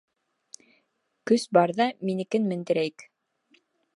Көс 1.31 1.45
барҙа 1.59 1.87
минекен 2.09 2.49
мендерәйек. 2.53 3.07